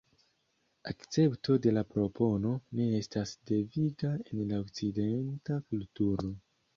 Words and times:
Akcepto 0.91 1.57
de 1.65 1.73
la 1.77 1.83
propono 1.89 2.53
ne 2.79 2.87
estas 2.99 3.33
deviga 3.51 4.13
en 4.23 4.41
la 4.53 4.59
okcidenta 4.63 5.59
kulturo. 5.67 6.33